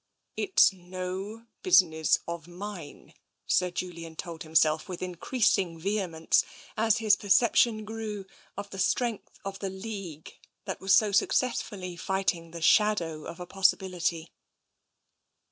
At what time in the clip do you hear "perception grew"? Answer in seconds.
7.15-8.25